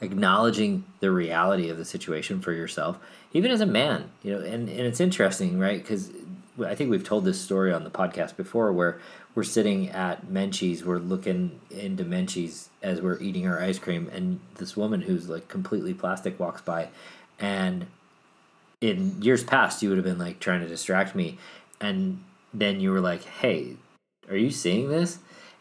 acknowledging 0.00 0.84
the 1.00 1.10
reality 1.10 1.68
of 1.68 1.76
the 1.76 1.84
situation 1.84 2.40
for 2.40 2.52
yourself, 2.52 2.98
even 3.32 3.50
as 3.50 3.60
a 3.60 3.66
man. 3.66 4.10
You 4.22 4.34
know, 4.34 4.40
and 4.40 4.68
and 4.68 4.80
it's 4.80 5.00
interesting, 5.00 5.58
right? 5.58 5.80
Because 5.82 6.10
I 6.64 6.74
think 6.74 6.90
we've 6.90 7.04
told 7.04 7.24
this 7.24 7.40
story 7.40 7.72
on 7.72 7.84
the 7.84 7.90
podcast 7.90 8.36
before, 8.36 8.72
where 8.72 9.00
we're 9.34 9.44
sitting 9.44 9.90
at 9.90 10.26
Menchie's, 10.26 10.84
we're 10.84 10.98
looking 10.98 11.60
into 11.70 12.04
Menchie's 12.04 12.68
as 12.82 13.00
we're 13.00 13.20
eating 13.20 13.46
our 13.46 13.60
ice 13.60 13.78
cream, 13.78 14.10
and 14.12 14.40
this 14.56 14.76
woman 14.76 15.02
who's 15.02 15.28
like 15.28 15.48
completely 15.48 15.94
plastic 15.94 16.38
walks 16.38 16.62
by, 16.62 16.88
and 17.38 17.86
in 18.80 19.20
years 19.20 19.42
past 19.42 19.82
you 19.82 19.88
would 19.88 19.98
have 19.98 20.04
been 20.04 20.18
like 20.18 20.38
trying 20.40 20.60
to 20.60 20.68
distract 20.68 21.14
me. 21.14 21.38
And 21.80 22.22
then 22.54 22.80
you 22.80 22.90
were 22.90 23.00
like 23.00 23.22
hey 23.24 23.76
are 24.30 24.36
you 24.36 24.50
seeing 24.50 24.88
this? 24.88 25.18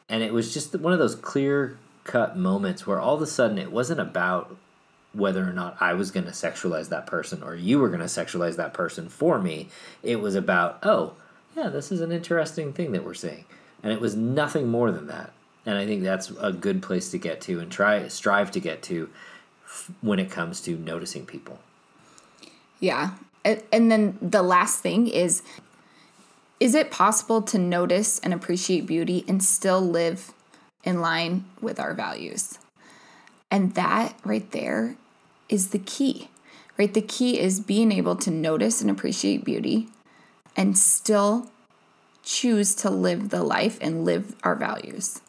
And 0.09 0.23
it 0.23 0.33
was 0.33 0.53
just 0.53 0.75
one 0.75 0.93
of 0.93 0.99
those 0.99 1.15
clear 1.15 1.77
cut 2.03 2.37
moments 2.37 2.87
where 2.87 2.99
all 2.99 3.15
of 3.15 3.21
a 3.21 3.27
sudden 3.27 3.57
it 3.57 3.71
wasn't 3.71 3.99
about 3.99 4.55
whether 5.13 5.47
or 5.47 5.53
not 5.53 5.77
I 5.79 5.93
was 5.93 6.11
going 6.11 6.25
to 6.25 6.31
sexualize 6.31 6.89
that 6.89 7.07
person 7.07 7.41
or 7.43 7.55
you 7.55 7.79
were 7.79 7.89
going 7.89 8.01
to 8.01 8.05
sexualize 8.05 8.55
that 8.57 8.73
person 8.73 9.09
for 9.09 9.39
me 9.39 9.69
it 10.03 10.19
was 10.19 10.35
about 10.35 10.79
oh 10.83 11.13
yeah 11.55 11.69
this 11.69 11.91
is 11.91 12.01
an 12.01 12.11
interesting 12.11 12.73
thing 12.73 12.91
that 12.91 13.03
we're 13.03 13.13
seeing 13.13 13.45
and 13.83 13.91
it 13.91 14.01
was 14.01 14.15
nothing 14.15 14.67
more 14.67 14.91
than 14.91 15.07
that 15.07 15.31
and 15.65 15.77
I 15.77 15.85
think 15.85 16.03
that's 16.03 16.31
a 16.39 16.53
good 16.53 16.81
place 16.81 17.11
to 17.11 17.17
get 17.17 17.41
to 17.41 17.59
and 17.59 17.71
try 17.71 18.07
strive 18.07 18.51
to 18.51 18.59
get 18.59 18.83
to 18.83 19.09
when 20.01 20.19
it 20.19 20.29
comes 20.29 20.61
to 20.61 20.77
noticing 20.77 21.25
people 21.25 21.59
yeah. 22.79 23.11
And 23.43 23.91
then 23.91 24.17
the 24.21 24.43
last 24.43 24.81
thing 24.81 25.07
is 25.07 25.41
is 26.59 26.73
it 26.73 26.89
possible 26.89 27.41
to 27.43 27.57
notice 27.57 28.19
and 28.19 28.33
appreciate 28.33 28.87
beauty 28.87 29.23
and 29.27 29.43
still 29.43 29.79
live 29.79 30.33
in 30.83 31.01
line 31.01 31.45
with 31.61 31.79
our 31.79 31.93
values? 31.93 32.57
And 33.49 33.73
that 33.75 34.17
right 34.23 34.49
there 34.51 34.95
is 35.49 35.69
the 35.69 35.79
key, 35.79 36.29
right? 36.77 36.93
The 36.93 37.01
key 37.01 37.39
is 37.39 37.59
being 37.59 37.91
able 37.91 38.15
to 38.17 38.31
notice 38.31 38.81
and 38.81 38.89
appreciate 38.89 39.45
beauty 39.45 39.87
and 40.55 40.77
still 40.77 41.49
choose 42.23 42.75
to 42.75 42.89
live 42.89 43.29
the 43.29 43.43
life 43.43 43.77
and 43.79 44.03
live 44.03 44.35
our 44.43 44.55
values. 44.55 45.21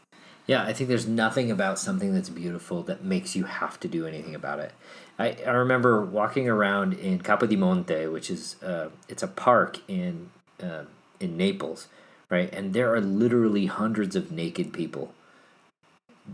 Yeah, 0.46 0.64
I 0.64 0.72
think 0.72 0.88
there's 0.88 1.06
nothing 1.06 1.50
about 1.50 1.78
something 1.78 2.14
that's 2.14 2.30
beautiful 2.30 2.82
that 2.84 3.04
makes 3.04 3.36
you 3.36 3.44
have 3.44 3.78
to 3.80 3.88
do 3.88 4.06
anything 4.06 4.34
about 4.34 4.58
it. 4.58 4.72
I, 5.18 5.36
I 5.46 5.50
remember 5.50 6.02
walking 6.02 6.48
around 6.48 6.94
in 6.94 7.20
Capodimonte, 7.20 8.10
which 8.10 8.30
is 8.30 8.60
uh, 8.62 8.88
it's 9.08 9.22
a 9.22 9.28
park 9.28 9.80
in 9.88 10.30
uh, 10.62 10.84
in 11.20 11.36
Naples, 11.36 11.88
right? 12.30 12.52
And 12.52 12.72
there 12.72 12.92
are 12.94 13.00
literally 13.00 13.66
hundreds 13.66 14.16
of 14.16 14.32
naked 14.32 14.72
people. 14.72 15.12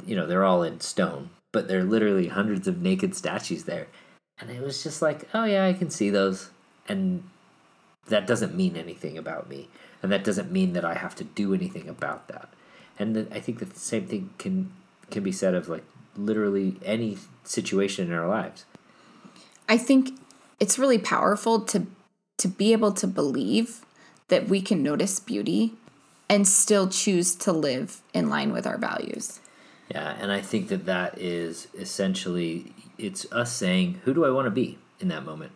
You 0.07 0.15
know, 0.15 0.27
they're 0.27 0.45
all 0.45 0.63
in 0.63 0.81
stone, 0.81 1.31
but 1.55 1.69
there 1.69 1.79
are 1.79 1.85
literally 1.85 2.27
hundreds 2.27 2.67
of 2.67 2.83
naked 2.83 3.15
statues 3.15 3.63
there. 3.63 3.87
And 4.41 4.51
it 4.51 4.61
was 4.61 4.83
just 4.83 5.01
like, 5.01 5.29
oh 5.33 5.45
yeah, 5.45 5.65
I 5.65 5.73
can 5.73 5.89
see 5.89 6.11
those, 6.11 6.51
and 6.89 7.23
that 8.09 8.27
doesn't 8.27 8.57
mean 8.57 8.77
anything 8.77 9.17
about 9.17 9.49
me, 9.49 9.69
and 10.03 10.11
that 10.11 10.25
doesn't 10.25 10.51
mean 10.51 10.73
that 10.73 10.85
I 10.85 10.95
have 10.95 11.15
to 11.15 11.25
do 11.25 11.55
anything 11.55 11.89
about 11.89 12.27
that. 12.27 12.53
And 12.99 13.29
I 13.31 13.39
think 13.39 13.61
that 13.61 13.73
the 13.73 13.79
same 13.79 14.07
thing 14.07 14.31
can 14.37 14.73
can 15.13 15.23
be 15.23 15.31
said 15.31 15.55
of 15.55 15.69
like 15.69 15.85
literally 16.17 16.77
any 16.85 17.19
situation 17.45 18.09
in 18.09 18.13
our 18.13 18.27
lives. 18.27 18.65
I 19.69 19.79
think 19.79 20.19
it's 20.59 20.77
really 20.77 20.99
powerful 20.99 21.61
to 21.67 21.87
to 22.39 22.49
be 22.49 22.73
able 22.73 22.93
to 22.95 23.07
believe 23.07 23.85
that 24.27 24.49
we 24.49 24.61
can 24.61 24.83
notice 24.83 25.21
beauty 25.21 25.75
and 26.29 26.49
still 26.49 26.89
choose 26.89 27.37
to 27.37 27.53
live 27.53 28.03
in 28.13 28.29
line 28.29 28.53
with 28.53 28.67
our 28.67 28.79
values. 28.79 29.39
Yeah, 29.91 30.17
and 30.19 30.33
I 30.33 30.41
think 30.41 30.69
that 30.69 30.87
that 30.87 31.19
is 31.19 31.69
essentially 31.75 32.73
it's 32.99 33.31
us 33.33 33.53
saying, 33.53 34.01
who 34.05 34.15
do 34.15 34.25
I 34.25 34.31
want 34.31 34.47
to 34.47 34.51
be 34.51 34.79
in 35.01 35.09
that 35.09 35.25
moment? 35.25 35.53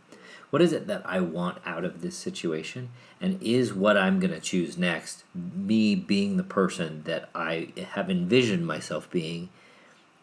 What 0.51 0.63
is 0.63 0.73
it 0.73 0.87
that 0.87 1.03
I 1.05 1.21
want 1.21 1.59
out 1.67 1.85
of 1.85 2.01
this 2.01 2.17
situation? 2.17 2.89
And 3.21 3.43
is 3.43 3.75
what 3.75 3.97
I'm 3.97 4.19
going 4.19 4.33
to 4.33 4.41
choose 4.41 4.79
next 4.79 5.25
me 5.35 5.95
being 5.95 6.37
the 6.37 6.43
person 6.43 7.03
that 7.05 7.29
I 7.35 7.73
have 7.93 8.11
envisioned 8.11 8.67
myself 8.67 9.11
being 9.11 9.51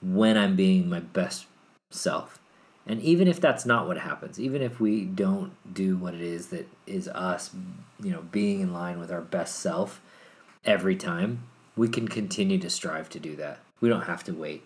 when 0.01 0.38
I'm 0.38 0.55
being 0.55 0.89
my 0.89 1.00
best 1.00 1.45
self? 1.91 2.39
And 2.88 3.01
even 3.01 3.27
if 3.27 3.41
that's 3.41 3.65
not 3.65 3.88
what 3.88 3.97
happens, 3.97 4.39
even 4.39 4.62
if 4.62 4.79
we 4.79 5.05
don't 5.05 5.51
do 5.74 5.97
what 5.97 6.13
it 6.13 6.21
is 6.21 6.47
that 6.47 6.67
is 6.85 7.07
us, 7.07 7.51
you 8.00 8.12
know, 8.12 8.21
being 8.31 8.62
in 8.62 8.74
line 8.74 9.00
with 9.00 9.12
our 9.12 9.21
best 9.21 9.55
self 9.55 10.01
every 10.63 10.95
time, 10.95 11.43
we 11.75 11.88
can 11.88 12.07
continue 12.07 12.59
to 12.59 12.69
strive 12.69 13.09
to 13.09 13.19
do 13.19 13.35
that. 13.35 13.59
We 13.82 13.89
don't 13.89 14.03
have 14.03 14.24
to 14.25 14.34
wait. 14.34 14.63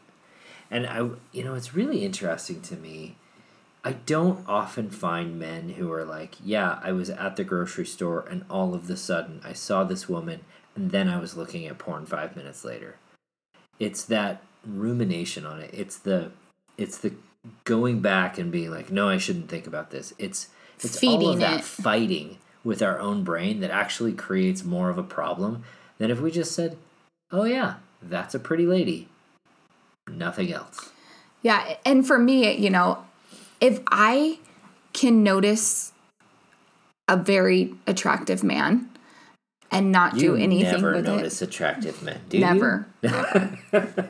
And 0.72 0.86
I, 0.86 1.10
you 1.32 1.44
know, 1.44 1.56
it's 1.56 1.74
really 1.74 2.06
interesting 2.06 2.62
to 2.62 2.76
me. 2.76 3.16
I 3.84 3.94
don't 3.94 4.48
often 4.48 4.90
find 4.90 5.40
men 5.40 5.70
who 5.70 5.92
are 5.92 6.06
like, 6.06 6.36
yeah, 6.44 6.80
I 6.84 6.92
was 6.92 7.10
at 7.10 7.36
the 7.38 7.44
grocery 7.44 7.86
store 7.86 8.26
and 8.30 8.44
all 8.50 8.76
of 8.76 8.88
the 8.88 8.98
sudden 8.98 9.42
I 9.44 9.54
saw 9.54 9.84
this 9.84 10.10
woman 10.10 10.42
and 10.76 10.92
then 10.92 11.08
I 11.08 11.18
was 11.18 11.38
looking 11.38 11.66
at 11.66 11.78
porn 11.78 12.06
five 12.06 12.36
minutes 12.36 12.64
later. 12.64 12.98
It's 13.80 14.04
that 14.06 14.44
rumination 14.66 15.46
on 15.46 15.62
it. 15.62 15.70
It's 15.74 15.98
the, 15.98 16.32
it's 16.78 16.98
the 16.98 17.14
going 17.64 18.02
back 18.02 18.38
and 18.38 18.52
being 18.52 18.70
like, 18.70 18.92
no, 18.92 19.08
I 19.10 19.18
shouldn't 19.18 19.50
think 19.50 19.66
about 19.66 19.92
this. 19.92 20.14
It's 20.18 20.50
it's 20.82 21.00
Feeding 21.00 21.28
all 21.28 21.34
of 21.34 21.40
that 21.40 21.60
it. 21.60 21.64
fighting 21.66 22.38
with 22.64 22.82
our 22.82 23.00
own 23.00 23.24
brain 23.24 23.60
that 23.62 23.72
actually 23.72 24.14
creates 24.14 24.64
more 24.64 24.90
of 24.90 24.98
a 24.98 25.04
problem 25.04 25.64
than 25.98 26.12
if 26.12 26.22
we 26.22 26.32
just 26.32 26.54
said, 26.54 26.78
oh 27.32 27.44
yeah, 27.44 27.76
that's 28.02 28.36
a 28.36 28.40
pretty 28.40 28.66
lady. 28.66 29.08
Nothing 30.10 30.52
else. 30.52 30.90
Yeah, 31.42 31.76
and 31.86 32.06
for 32.06 32.20
me, 32.20 32.56
you 32.56 32.70
know, 32.70 33.06
if 33.62 33.80
I 33.88 34.40
can 34.94 35.24
notice 35.24 35.94
a 37.08 37.18
very 37.18 37.74
attractive 37.88 38.44
man 38.44 38.90
and 39.72 39.92
not 39.92 40.16
you 40.16 40.20
do 40.20 40.36
anything 40.36 40.68
about 40.68 40.74
it. 40.74 40.78
You 40.78 40.82
never 40.82 40.96
with 40.96 41.06
notice 41.06 41.42
it, 41.42 41.50
attractive 41.50 42.04
men, 42.04 42.22
do 42.30 42.40
never. 42.40 42.88
you? 43.02 43.10
Never. 43.72 44.10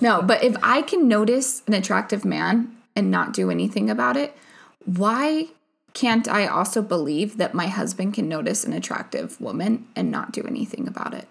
no, 0.00 0.22
but 0.22 0.42
if 0.42 0.56
I 0.62 0.82
can 0.82 1.08
notice 1.08 1.62
an 1.66 1.74
attractive 1.74 2.24
man 2.24 2.76
and 2.96 3.10
not 3.10 3.32
do 3.32 3.50
anything 3.50 3.90
about 3.90 4.16
it, 4.16 4.36
why 4.84 5.48
can't 5.92 6.28
I 6.28 6.46
also 6.46 6.82
believe 6.82 7.36
that 7.38 7.54
my 7.54 7.68
husband 7.68 8.14
can 8.14 8.28
notice 8.28 8.64
an 8.64 8.72
attractive 8.72 9.40
woman 9.40 9.86
and 9.94 10.10
not 10.10 10.32
do 10.32 10.42
anything 10.46 10.88
about 10.88 11.14
it? 11.14 11.28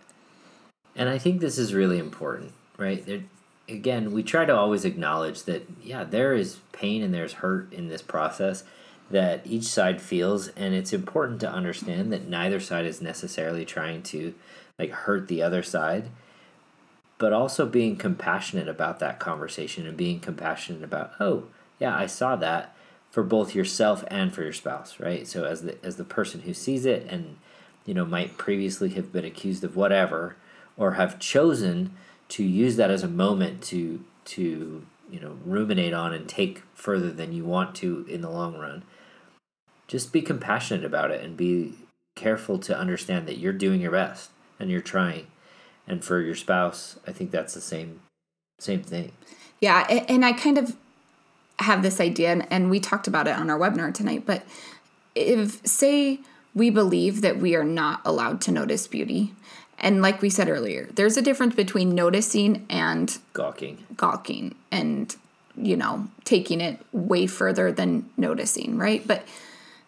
And 0.96 1.10
I 1.10 1.18
think 1.18 1.42
this 1.42 1.58
is 1.58 1.74
really 1.74 2.00
important, 2.00 2.52
right? 2.78 3.06
There, 3.06 3.24
again, 3.68 4.12
we 4.12 4.24
try 4.24 4.46
to 4.46 4.56
always 4.56 4.86
acknowledge 4.86 5.44
that, 5.44 5.68
yeah, 5.82 6.04
there 6.04 6.34
is 6.34 6.60
pain 6.72 7.02
and 7.02 7.14
there's 7.14 7.34
hurt 7.34 7.72
in 7.74 7.88
this 7.88 8.02
process 8.02 8.64
that 9.10 9.46
each 9.46 9.66
side 9.66 10.02
feels. 10.02 10.50
And 10.50 10.74
it's 10.74 10.94
important 10.94 11.40
to 11.42 11.52
understand 11.52 12.12
that 12.14 12.28
neither 12.28 12.60
side 12.60 12.86
is 12.86 13.02
necessarily 13.02 13.66
trying 13.66 14.04
to 14.04 14.34
like 14.78 14.92
hurt 14.92 15.28
the 15.28 15.42
other 15.42 15.64
side 15.64 16.10
but 17.24 17.32
also 17.32 17.66
being 17.66 17.96
compassionate 17.96 18.68
about 18.68 19.00
that 19.00 19.18
conversation 19.18 19.88
and 19.88 19.96
being 19.96 20.20
compassionate 20.20 20.84
about, 20.84 21.14
oh, 21.22 21.46
yeah, 21.80 21.96
I 21.96 22.06
saw 22.06 22.36
that 22.36 22.76
for 23.12 23.24
both 23.24 23.56
yourself 23.56 24.04
and 24.10 24.34
for 24.34 24.44
your 24.44 24.52
spouse, 24.52 25.00
right? 25.00 25.26
So 25.26 25.46
as 25.46 25.62
the 25.62 25.78
as 25.86 25.96
the 25.96 26.04
person 26.04 26.42
who 26.42 26.54
sees 26.54 26.86
it 26.86 27.08
and 27.10 27.38
you 27.86 27.94
know 27.94 28.04
might 28.04 28.38
previously 28.38 28.90
have 28.90 29.14
been 29.14 29.24
accused 29.24 29.64
of 29.64 29.78
whatever 29.78 30.36
or 30.78 30.94
have 30.94 31.20
chosen 31.20 31.96
to 32.30 32.44
use 32.44 32.76
that 32.78 32.92
as 32.92 33.04
a 33.04 33.08
moment 33.08 33.62
to 33.62 34.04
to 34.26 34.86
you 35.10 35.20
know 35.20 35.38
ruminate 35.46 35.94
on 35.94 36.14
and 36.14 36.28
take 36.28 36.64
further 36.74 37.12
than 37.12 37.34
you 37.34 37.44
want 37.44 37.76
to 37.76 38.06
in 38.10 38.22
the 38.22 38.30
long 38.30 38.58
run 38.58 38.84
just 39.88 40.12
be 40.12 40.22
compassionate 40.22 40.84
about 40.86 41.12
it 41.12 41.24
and 41.24 41.38
be 41.38 41.74
careful 42.16 42.58
to 42.60 42.78
understand 42.78 43.28
that 43.28 43.38
you're 43.38 43.54
doing 43.54 43.82
your 43.82 43.92
best 43.92 44.32
and 44.60 44.70
you're 44.70 44.82
trying. 44.82 45.28
And 45.86 46.04
for 46.04 46.22
your 46.22 46.36
spouse 46.36 46.98
i 47.06 47.12
think 47.12 47.32
that's 47.32 47.54
the 47.54 47.62
same 47.62 48.02
same 48.60 48.82
thing. 48.84 49.12
Yeah 49.60 49.86
and 50.08 50.26
i 50.26 50.32
kind 50.32 50.58
of 50.58 50.78
have 51.60 51.84
this 51.84 52.00
idea 52.00 52.48
and 52.50 52.72
we 52.72 52.80
talked 52.80 53.08
about 53.08 53.28
it 53.28 53.38
on 53.38 53.50
our 53.50 53.60
webinar 53.60 53.94
tonight 53.94 54.26
but 54.26 54.46
if 55.14 55.66
say 55.68 56.20
we 56.56 56.70
believe 56.70 57.22
that 57.22 57.38
we 57.38 57.56
are 57.56 57.66
not 57.66 58.02
allowed 58.06 58.40
to 58.42 58.52
notice 58.52 58.88
beauty 58.88 59.34
and 59.80 60.02
like 60.02 60.22
we 60.22 60.30
said 60.30 60.50
earlier 60.50 60.88
there's 60.94 61.18
a 61.18 61.22
difference 61.22 61.56
between 61.56 61.94
noticing 61.94 62.66
and 62.70 63.20
gawking 63.34 63.86
gawking 63.96 64.56
and 64.72 65.16
you 65.56 65.78
know 65.78 66.08
taking 66.24 66.62
it 66.62 66.80
way 66.92 67.28
further 67.28 67.72
than 67.72 68.10
noticing 68.18 68.78
right 68.78 69.08
but 69.08 69.24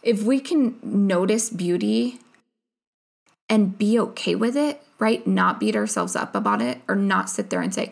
if 0.04 0.24
we 0.24 0.39
can 0.39 0.77
notice 0.84 1.50
beauty 1.50 2.20
and 3.50 3.77
be 3.77 4.00
okay 4.00 4.36
with 4.36 4.56
it 4.56 4.82
right? 5.00 5.25
Not 5.25 5.60
beat 5.60 5.75
ourselves 5.75 6.15
up 6.15 6.36
about 6.36 6.62
it 6.62 6.82
or 6.88 6.96
not 6.96 7.30
sit 7.30 7.50
there 7.50 7.62
and 7.62 7.74
say, 7.74 7.92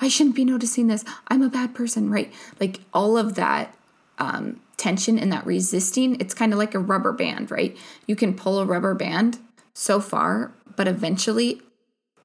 I 0.00 0.08
shouldn't 0.08 0.36
be 0.36 0.44
noticing 0.44 0.88
this. 0.88 1.04
I'm 1.28 1.42
a 1.42 1.48
bad 1.48 1.74
person, 1.74 2.10
right? 2.10 2.32
Like 2.60 2.80
all 2.92 3.16
of 3.16 3.34
that 3.36 3.74
um, 4.18 4.60
tension 4.76 5.18
and 5.18 5.32
that 5.32 5.46
resisting, 5.46 6.20
it's 6.20 6.34
kind 6.34 6.52
of 6.52 6.58
like 6.58 6.74
a 6.74 6.78
rubber 6.78 7.12
band, 7.12 7.50
right? 7.50 7.76
You 8.06 8.16
can 8.16 8.34
pull 8.34 8.58
a 8.58 8.66
rubber 8.66 8.94
band 8.94 9.38
so 9.74 10.00
far, 10.00 10.52
but 10.76 10.86
eventually 10.88 11.62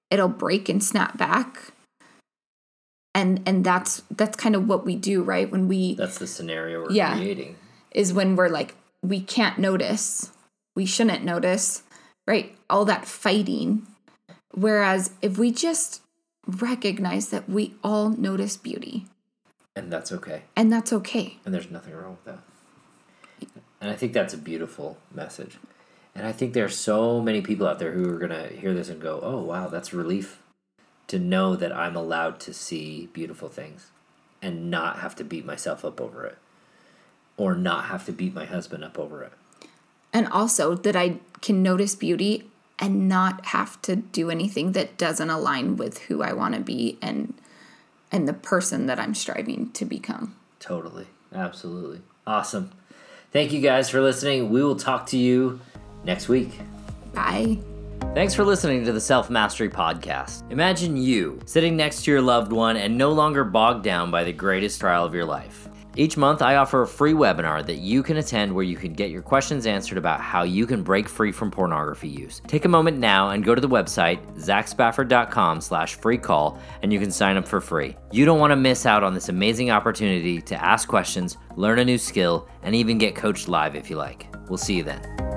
it'll 0.09 0.27
break 0.29 0.69
and 0.69 0.83
snap 0.83 1.17
back. 1.17 1.73
And 3.15 3.41
and 3.47 3.63
that's 3.63 4.03
that's 4.11 4.35
kind 4.35 4.55
of 4.55 4.67
what 4.67 4.85
we 4.85 4.95
do, 4.95 5.23
right? 5.23 5.51
When 5.51 5.67
we 5.67 5.95
That's 5.95 6.19
the 6.19 6.27
scenario 6.27 6.83
we're 6.83 6.91
Yeah. 6.91 7.15
creating. 7.15 7.55
is 7.91 8.13
when 8.13 8.35
we're 8.35 8.49
like 8.49 8.75
we 9.01 9.21
can't 9.21 9.57
notice 9.57 10.31
we 10.75 10.85
shouldn't 10.85 11.23
notice 11.23 11.83
right 12.27 12.55
all 12.69 12.83
that 12.85 13.05
fighting 13.07 13.87
whereas 14.53 15.11
if 15.21 15.37
we 15.37 15.51
just 15.51 16.01
recognize 16.45 17.29
that 17.29 17.47
we 17.49 17.73
all 17.83 18.09
notice 18.09 18.57
beauty 18.57 19.05
And 19.75 19.91
that's 19.93 20.11
okay. 20.11 20.43
and 20.55 20.71
that's 20.71 20.91
okay 20.91 21.37
And 21.45 21.53
there's 21.53 21.71
nothing 21.71 21.93
wrong 21.95 22.17
with 22.17 22.25
that. 22.25 22.39
And 23.79 23.89
I 23.91 23.95
think 23.95 24.13
that's 24.13 24.33
a 24.33 24.37
beautiful 24.37 24.97
message. 25.13 25.57
And 26.17 26.25
I 26.25 26.31
think 26.31 26.53
there 26.53 26.65
are 26.65 26.69
so 26.69 27.21
many 27.21 27.41
people 27.41 27.67
out 27.67 27.77
there 27.79 27.91
who 27.91 28.09
are 28.09 28.17
going 28.17 28.31
to 28.31 28.47
hear 28.47 28.73
this 28.73 28.89
and 28.89 28.99
go, 28.99 29.19
oh, 29.21 29.41
wow, 29.43 29.67
that's 29.67 29.93
relief 29.93 30.41
to 31.07 31.19
know 31.19 31.55
that 31.55 31.71
I'm 31.71 31.95
allowed 31.95 32.39
to 32.41 32.53
see 32.53 33.07
beautiful 33.13 33.47
things 33.47 33.91
and 34.41 34.69
not 34.69 34.99
have 34.99 35.15
to 35.15 35.23
beat 35.23 35.45
myself 35.45 35.85
up 35.85 36.01
over 36.01 36.25
it 36.25 36.37
or 37.37 37.55
not 37.55 37.85
have 37.85 38.05
to 38.07 38.11
beat 38.11 38.33
my 38.33 38.45
husband 38.45 38.83
up 38.83 38.97
over 38.99 39.23
it. 39.23 39.31
and 40.13 40.27
also 40.27 40.75
that 40.75 40.95
i 40.95 41.17
can 41.41 41.61
notice 41.63 41.95
beauty 41.95 42.49
and 42.79 43.07
not 43.07 43.47
have 43.47 43.81
to 43.81 43.95
do 43.95 44.29
anything 44.29 44.71
that 44.73 44.97
doesn't 44.97 45.29
align 45.29 45.75
with 45.75 45.99
who 46.03 46.21
i 46.21 46.31
want 46.33 46.53
to 46.55 46.59
be 46.61 46.97
and 47.01 47.33
and 48.11 48.27
the 48.27 48.33
person 48.33 48.85
that 48.87 48.99
i'm 48.99 49.13
striving 49.15 49.71
to 49.71 49.85
become 49.85 50.35
Totally. 50.59 51.05
Absolutely. 51.33 52.01
Awesome. 52.25 52.71
Thank 53.31 53.51
you 53.53 53.61
guys 53.61 53.89
for 53.89 54.01
listening. 54.01 54.49
We 54.49 54.63
will 54.63 54.75
talk 54.75 55.05
to 55.07 55.17
you 55.17 55.59
next 56.07 56.27
week. 56.29 56.59
bye 57.13 57.57
Thanks 58.13 58.33
for 58.33 58.43
listening 58.43 58.83
to 58.85 58.91
the 58.91 59.01
Self 59.01 59.29
Mastery 59.29 59.69
Podcast. 59.69 60.49
Imagine 60.51 60.97
you 60.97 61.39
sitting 61.45 61.77
next 61.77 62.03
to 62.03 62.11
your 62.11 62.21
loved 62.21 62.51
one 62.51 62.75
and 62.75 62.97
no 62.97 63.11
longer 63.11 63.43
bogged 63.43 63.83
down 63.83 64.09
by 64.09 64.23
the 64.23 64.33
greatest 64.33 64.79
trial 64.79 65.05
of 65.05 65.13
your 65.13 65.25
life. 65.25 65.69
Each 65.95 66.15
month, 66.15 66.43
I 66.43 66.55
offer 66.57 66.83
a 66.83 66.87
free 66.87 67.13
webinar 67.13 67.65
that 67.65 67.77
you 67.77 68.03
can 68.03 68.17
attend 68.17 68.53
where 68.53 68.63
you 68.63 68.75
can 68.75 68.93
get 68.93 69.09
your 69.09 69.23
questions 69.23 69.65
answered 69.65 69.97
about 69.97 70.21
how 70.21 70.43
you 70.43 70.67
can 70.67 70.83
break 70.83 71.09
free 71.09 71.31
from 71.31 71.49
pornography 71.49 72.07
use. 72.07 72.41
Take 72.47 72.65
a 72.65 72.69
moment 72.69 72.99
now 72.99 73.29
and 73.29 73.43
go 73.43 73.55
to 73.55 73.61
the 73.61 73.67
website, 73.67 74.19
zachspafford.com 74.35 75.59
slash 75.59 75.95
free 75.95 76.19
call, 76.19 76.59
and 76.83 76.93
you 76.93 76.99
can 76.99 77.11
sign 77.11 77.35
up 77.35 77.47
for 77.47 77.61
free. 77.61 77.95
You 78.11 78.25
don't 78.25 78.39
want 78.39 78.51
to 78.51 78.55
miss 78.55 78.85
out 78.85 79.03
on 79.03 79.15
this 79.15 79.29
amazing 79.29 79.71
opportunity 79.71 80.39
to 80.41 80.63
ask 80.63 80.87
questions, 80.87 81.37
learn 81.55 81.79
a 81.79 81.85
new 81.85 81.97
skill, 81.97 82.47
and 82.61 82.75
even 82.75 82.99
get 82.99 83.15
coached 83.15 83.47
live 83.47 83.75
if 83.75 83.89
you 83.89 83.95
like. 83.95 84.27
We'll 84.49 84.59
see 84.59 84.75
you 84.75 84.83
then. 84.83 85.36